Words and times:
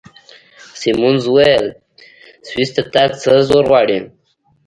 سیمونز 0.79 1.23
وویل: 1.27 1.65
سویس 2.47 2.69
ته 2.75 2.81
تګ 2.93 3.09
څه 3.21 3.31
زور 3.49 3.63
غواړي؟ 3.71 3.99